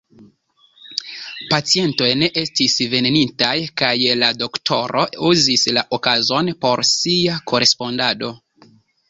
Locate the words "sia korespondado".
6.95-8.35